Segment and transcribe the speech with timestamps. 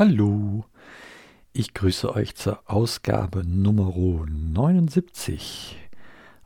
[0.00, 0.64] Hallo,
[1.52, 5.76] ich grüße euch zur Ausgabe Nummer 79,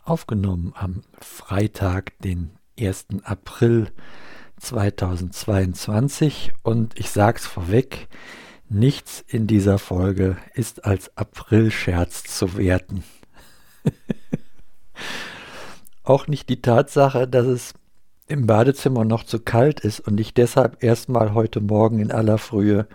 [0.03, 2.51] aufgenommen am Freitag, den
[2.81, 3.07] 1.
[3.23, 3.93] April
[4.59, 8.09] 2022 und ich sag's vorweg,
[8.69, 13.05] nichts in dieser Folge ist als Aprilscherz zu werten.
[16.03, 17.75] Auch nicht die Tatsache, dass es
[18.27, 22.89] im Badezimmer noch zu kalt ist und ich deshalb erstmal heute Morgen in aller Frühe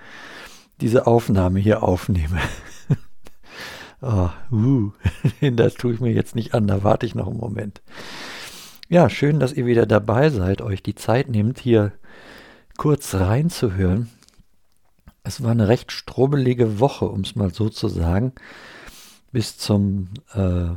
[0.81, 2.39] diese Aufnahme hier aufnehme.
[4.01, 4.91] oh, uh,
[5.51, 7.81] das tue ich mir jetzt nicht an, da warte ich noch einen Moment.
[8.87, 11.91] Ja, schön, dass ihr wieder dabei seid, euch die Zeit nehmt, hier
[12.77, 14.09] kurz reinzuhören.
[15.23, 18.33] Es war eine recht strubbelige Woche, um es mal so zu sagen.
[19.31, 20.69] Bis zum äh,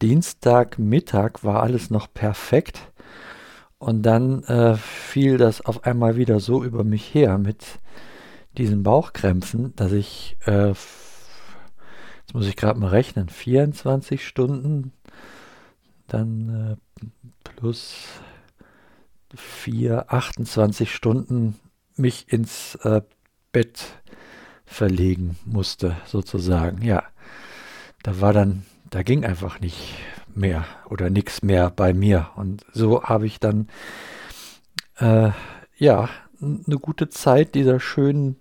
[0.00, 2.92] Dienstagmittag war alles noch perfekt.
[3.78, 7.64] Und dann äh, fiel das auf einmal wieder so über mich her mit
[8.58, 14.92] diesen Bauchkrämpfen, dass ich, äh, jetzt muss ich gerade mal rechnen, 24 Stunden,
[16.06, 17.06] dann äh,
[17.56, 18.06] plus
[19.34, 21.58] 4, 28 Stunden
[21.96, 23.02] mich ins äh,
[23.52, 23.84] Bett
[24.64, 26.82] verlegen musste, sozusagen.
[26.82, 27.04] Ja,
[28.02, 29.94] da war dann, da ging einfach nicht
[30.34, 32.30] mehr oder nichts mehr bei mir.
[32.36, 33.68] Und so habe ich dann,
[34.98, 35.30] äh,
[35.76, 36.08] ja,
[36.40, 38.36] eine gute Zeit dieser schönen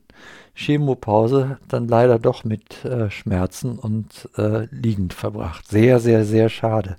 [0.56, 5.68] Chemopause dann leider doch mit äh, Schmerzen und äh, liegend verbracht.
[5.68, 6.96] Sehr, sehr, sehr schade.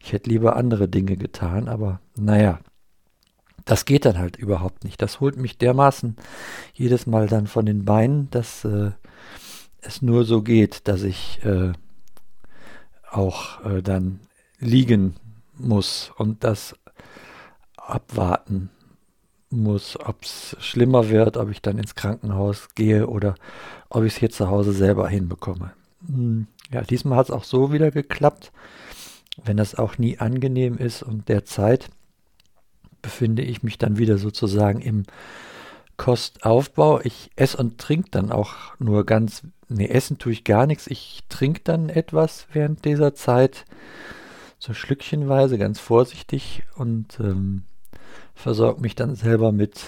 [0.00, 2.58] Ich hätte lieber andere Dinge getan, aber naja,
[3.66, 5.02] das geht dann halt überhaupt nicht.
[5.02, 6.16] Das holt mich dermaßen
[6.72, 8.92] jedes Mal dann von den Beinen, dass äh,
[9.80, 11.72] es nur so geht, dass ich äh,
[13.10, 14.20] auch äh, dann
[14.58, 15.16] liegen
[15.58, 16.76] muss und das
[17.76, 18.70] abwarten
[19.50, 23.34] muss, ob es schlimmer wird, ob ich dann ins Krankenhaus gehe oder
[23.88, 25.72] ob ich es hier zu Hause selber hinbekomme.
[26.06, 28.52] Hm, ja, diesmal hat es auch so wieder geklappt,
[29.44, 31.90] wenn das auch nie angenehm ist und derzeit
[33.02, 35.04] befinde ich mich dann wieder sozusagen im
[35.96, 37.00] Kostaufbau.
[37.02, 40.86] Ich esse und trinke dann auch nur ganz, nee, essen tue ich gar nichts.
[40.88, 43.64] Ich trinke dann etwas während dieser Zeit,
[44.58, 47.62] so schlückchenweise, ganz vorsichtig und ähm,
[48.34, 49.84] versorge mich dann selber mit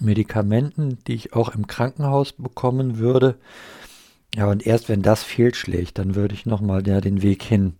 [0.00, 3.36] Medikamenten, die ich auch im Krankenhaus bekommen würde.
[4.34, 7.74] Ja, und erst wenn das fehlschlägt, dann würde ich nochmal ja, den Weg hin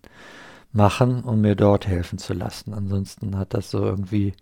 [0.73, 2.75] machen, um mir dort helfen zu lassen.
[2.75, 4.35] Ansonsten hat das so irgendwie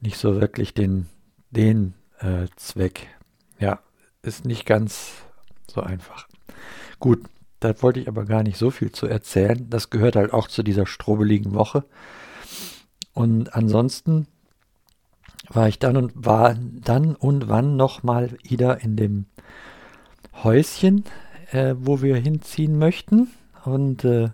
[0.00, 1.06] nicht so wirklich den,
[1.50, 3.08] den äh, Zweck.
[3.58, 3.80] Ja,
[4.22, 5.12] ist nicht ganz
[5.70, 6.28] so einfach.
[6.98, 7.20] Gut,
[7.60, 9.68] da wollte ich aber gar nicht so viel zu erzählen.
[9.68, 11.84] Das gehört halt auch zu dieser strobeligen Woche.
[13.18, 14.28] Und ansonsten
[15.48, 19.26] war ich dann und war dann und wann noch mal wieder in dem
[20.44, 21.02] Häuschen,
[21.50, 23.28] äh, wo wir hinziehen möchten
[23.64, 24.28] und äh,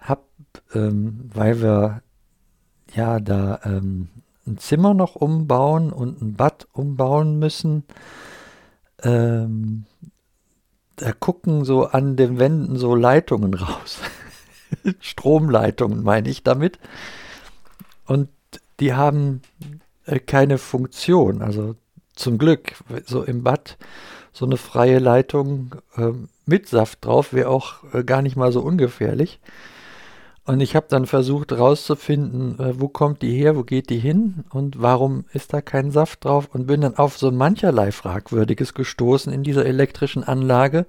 [0.00, 0.24] hab,
[0.74, 2.02] ähm, weil wir
[2.92, 4.08] ja da ähm,
[4.48, 7.84] ein Zimmer noch umbauen und ein Bad umbauen müssen,
[9.04, 9.84] ähm,
[10.96, 14.00] da gucken so an den Wänden so Leitungen raus.
[14.98, 16.80] Stromleitungen meine ich damit.
[18.10, 18.28] Und
[18.80, 19.40] die haben
[20.04, 21.42] äh, keine Funktion.
[21.42, 21.76] Also
[22.16, 22.74] zum Glück,
[23.06, 23.78] so im Bad
[24.32, 26.10] so eine freie Leitung äh,
[26.44, 29.38] mit Saft drauf wäre auch äh, gar nicht mal so ungefährlich.
[30.44, 34.42] Und ich habe dann versucht herauszufinden, äh, wo kommt die her, wo geht die hin
[34.50, 39.32] und warum ist da kein Saft drauf und bin dann auf so mancherlei Fragwürdiges gestoßen
[39.32, 40.86] in dieser elektrischen Anlage.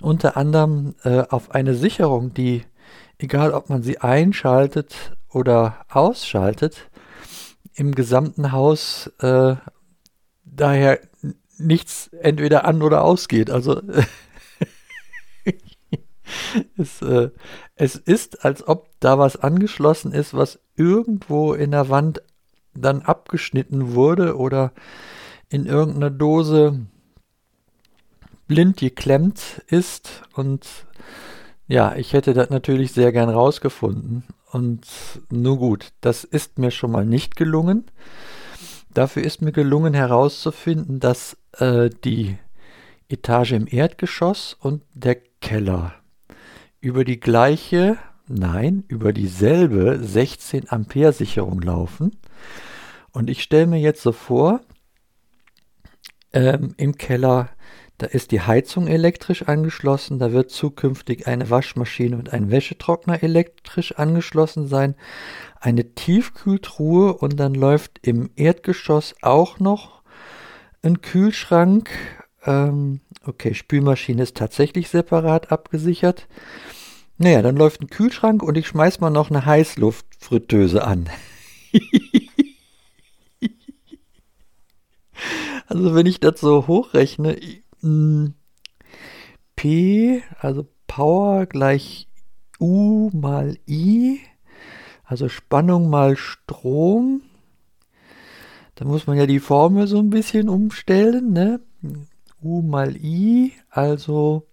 [0.00, 2.64] Unter anderem äh, auf eine Sicherung, die,
[3.18, 6.90] egal ob man sie einschaltet oder ausschaltet,
[7.74, 9.56] im gesamten Haus äh,
[10.44, 11.00] daher
[11.58, 13.50] nichts entweder an oder ausgeht.
[13.50, 13.82] Also
[16.76, 17.30] es, äh,
[17.74, 22.22] es ist, als ob da was angeschlossen ist, was irgendwo in der Wand
[22.74, 24.72] dann abgeschnitten wurde oder
[25.48, 26.86] in irgendeiner Dose
[28.48, 30.22] blind geklemmt ist.
[30.34, 30.66] Und
[31.68, 34.24] ja, ich hätte das natürlich sehr gern rausgefunden.
[34.56, 34.86] Und
[35.28, 37.84] nur gut, das ist mir schon mal nicht gelungen.
[38.88, 42.38] Dafür ist mir gelungen herauszufinden, dass äh, die
[43.10, 45.92] Etage im Erdgeschoss und der Keller
[46.80, 47.98] über die gleiche,
[48.28, 52.16] nein, über dieselbe 16 Ampere Sicherung laufen.
[53.12, 54.62] Und ich stelle mir jetzt so vor,
[56.32, 57.50] ähm, im Keller
[57.98, 60.18] da ist die Heizung elektrisch angeschlossen.
[60.18, 64.96] Da wird zukünftig eine Waschmaschine und ein Wäschetrockner elektrisch angeschlossen sein.
[65.60, 70.02] Eine Tiefkühltruhe und dann läuft im Erdgeschoss auch noch
[70.82, 71.88] ein Kühlschrank.
[72.44, 76.28] Ähm, okay, Spülmaschine ist tatsächlich separat abgesichert.
[77.16, 81.08] Naja, dann läuft ein Kühlschrank und ich schmeiß mal noch eine Heißluftfritteuse an.
[85.66, 87.38] also wenn ich das so hochrechne,
[89.56, 92.08] P, also Power gleich
[92.58, 94.20] U mal I,
[95.04, 97.22] also Spannung mal Strom.
[98.74, 101.60] Da muss man ja die Formel so ein bisschen umstellen, ne?
[102.42, 104.46] U mal I, also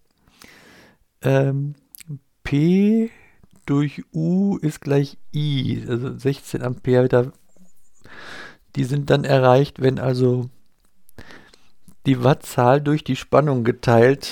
[1.21, 1.75] ähm,
[2.43, 3.09] P
[3.65, 7.31] durch U ist gleich I, also 16 Ampere.
[8.75, 10.49] Die sind dann erreicht, wenn also
[12.05, 14.31] die Wattzahl durch die Spannung geteilt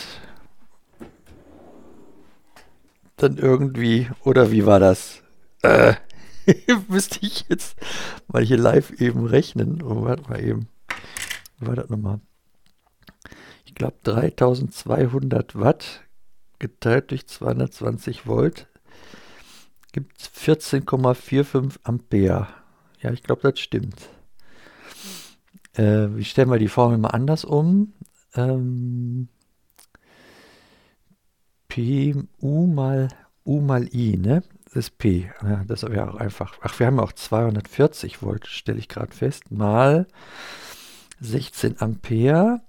[3.22, 5.22] dann irgendwie, oder wie war das?
[5.62, 5.94] Äh,
[6.88, 7.76] müsste ich jetzt
[8.28, 9.82] mal hier live eben rechnen.
[9.84, 10.68] Oh, warte mal eben.
[11.60, 12.20] Wie war das nochmal?
[13.66, 16.02] Ich glaube 3200 Watt
[16.60, 18.68] geteilt durch 220 Volt
[19.92, 22.48] gibt es 14,45 Ampere.
[23.02, 24.10] Ja, ich glaube, das stimmt.
[25.74, 27.94] Äh, wie stellen wir die Formel mal anders um?
[28.36, 29.28] Ähm,
[31.68, 33.10] P, U mal,
[33.46, 34.44] U mal I, ne?
[34.66, 35.32] Das ist P.
[35.44, 36.58] Ja, das wäre auch einfach.
[36.62, 40.08] Ach, wir haben auch 240 Volt, stelle ich gerade fest, mal
[41.20, 42.62] 16 Ampere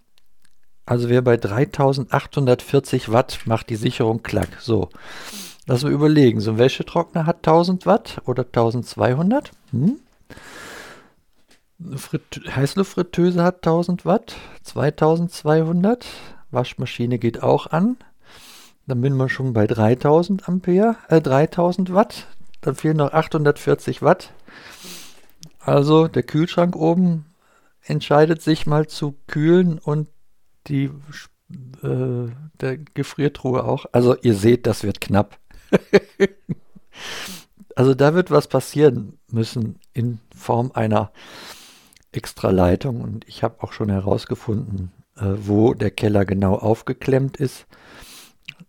[0.85, 4.49] also wer bei 3840 Watt macht die Sicherung klack.
[4.61, 4.89] So,
[5.67, 6.41] lass mal überlegen.
[6.41, 9.53] So ein Wäschetrockner hat 1000 Watt oder 1200.
[9.71, 10.01] Hm?
[12.55, 16.07] Heißluftfritteuse hat 1000 Watt, 2200.
[16.51, 17.97] Waschmaschine geht auch an.
[18.87, 22.27] Dann bin man schon bei 3000 Ampere, äh, 3000 Watt.
[22.61, 24.33] Dann fehlen noch 840 Watt.
[25.59, 27.27] Also der Kühlschrank oben
[27.83, 30.09] entscheidet sich mal zu kühlen und
[30.67, 30.91] die
[31.83, 32.31] äh,
[32.61, 33.87] der Gefriertruhe auch.
[33.93, 35.39] Also ihr seht, das wird knapp.
[37.77, 41.13] also da wird was passieren müssen in Form einer
[42.13, 47.67] Extraleitung und ich habe auch schon herausgefunden, äh, wo der Keller genau aufgeklemmt ist.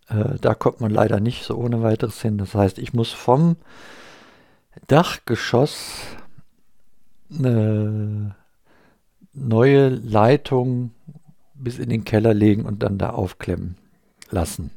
[0.07, 2.37] Äh, da kommt man leider nicht so ohne weiteres hin.
[2.37, 3.57] Das heißt, ich muss vom
[4.87, 6.01] Dachgeschoss
[7.29, 8.35] eine
[9.33, 10.91] neue Leitung
[11.53, 13.77] bis in den Keller legen und dann da aufklemmen
[14.29, 14.71] lassen.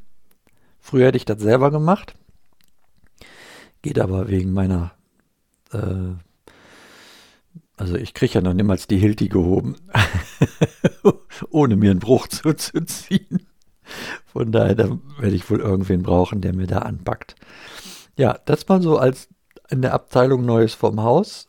[0.81, 2.15] Früher hätte ich das selber gemacht,
[3.83, 4.93] geht aber wegen meiner,
[5.73, 6.15] äh,
[7.77, 9.77] also ich kriege ja noch niemals die Hilti gehoben,
[11.51, 13.47] ohne mir einen Bruch zuzuziehen.
[14.25, 17.37] Von daher da werde ich wohl irgendwen brauchen, der mir da anpackt.
[18.17, 19.29] Ja, das mal so als
[19.69, 21.49] in der Abteilung Neues vom Haus.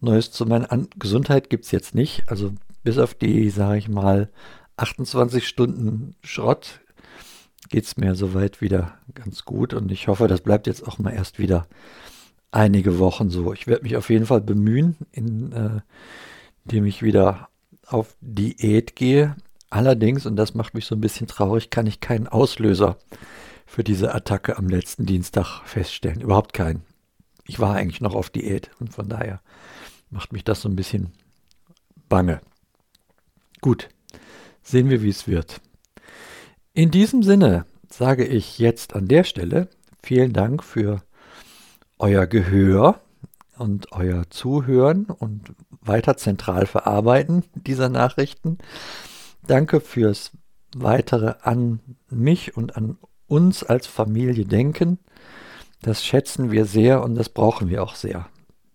[0.00, 2.24] Neues zu meiner An Gesundheit gibt es jetzt nicht.
[2.26, 2.52] Also
[2.82, 4.30] bis auf die, sage ich mal,
[4.76, 6.80] 28 Stunden Schrott
[7.68, 11.12] geht es mir soweit wieder ganz gut und ich hoffe, das bleibt jetzt auch mal
[11.12, 11.66] erst wieder
[12.54, 13.52] einige Wochen so.
[13.52, 15.80] Ich werde mich auf jeden Fall bemühen, in, äh,
[16.64, 17.48] indem ich wieder
[17.86, 19.36] auf Diät gehe.
[19.70, 22.96] Allerdings, und das macht mich so ein bisschen traurig, kann ich keinen Auslöser
[23.66, 26.20] für diese Attacke am letzten Dienstag feststellen.
[26.20, 26.82] Überhaupt keinen.
[27.46, 29.40] Ich war eigentlich noch auf Diät und von daher
[30.10, 31.12] macht mich das so ein bisschen
[32.08, 32.40] bange.
[33.60, 33.88] Gut,
[34.62, 35.60] sehen wir, wie es wird.
[36.72, 39.68] In diesem Sinne sage ich jetzt an der Stelle
[40.02, 41.02] vielen Dank für
[41.98, 43.00] euer Gehör
[43.58, 48.58] und euer Zuhören und weiter zentral verarbeiten dieser Nachrichten.
[49.46, 50.32] Danke fürs
[50.74, 54.98] weitere an mich und an uns als Familie denken.
[55.82, 58.28] Das schätzen wir sehr und das brauchen wir auch sehr.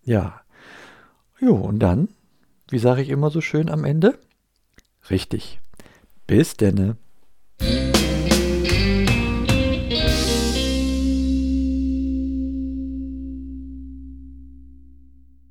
[0.03, 0.41] Ja.
[1.39, 2.09] Jo, und dann,
[2.69, 4.19] wie sage ich immer so schön am Ende?
[5.09, 5.59] Richtig.
[6.27, 6.97] Bis denne.